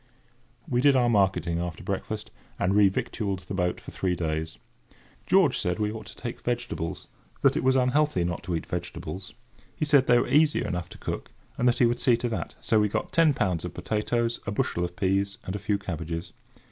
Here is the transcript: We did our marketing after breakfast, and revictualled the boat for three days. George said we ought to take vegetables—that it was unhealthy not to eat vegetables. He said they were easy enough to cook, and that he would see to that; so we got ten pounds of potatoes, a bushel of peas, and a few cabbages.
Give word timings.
We 0.67 0.81
did 0.81 0.95
our 0.95 1.11
marketing 1.11 1.59
after 1.61 1.83
breakfast, 1.83 2.31
and 2.57 2.73
revictualled 2.73 3.41
the 3.45 3.53
boat 3.53 3.79
for 3.79 3.91
three 3.91 4.15
days. 4.15 4.57
George 5.27 5.59
said 5.59 5.77
we 5.77 5.91
ought 5.91 6.07
to 6.07 6.15
take 6.15 6.41
vegetables—that 6.41 7.55
it 7.55 7.63
was 7.63 7.75
unhealthy 7.75 8.23
not 8.23 8.41
to 8.45 8.55
eat 8.55 8.65
vegetables. 8.65 9.35
He 9.75 9.85
said 9.85 10.07
they 10.07 10.17
were 10.17 10.27
easy 10.27 10.65
enough 10.65 10.89
to 10.89 10.97
cook, 10.97 11.29
and 11.55 11.67
that 11.67 11.77
he 11.77 11.85
would 11.85 11.99
see 11.99 12.17
to 12.17 12.29
that; 12.29 12.55
so 12.61 12.79
we 12.79 12.89
got 12.89 13.13
ten 13.13 13.35
pounds 13.35 13.63
of 13.63 13.75
potatoes, 13.75 14.39
a 14.47 14.51
bushel 14.51 14.83
of 14.83 14.95
peas, 14.95 15.37
and 15.45 15.55
a 15.55 15.59
few 15.59 15.77
cabbages. 15.77 16.33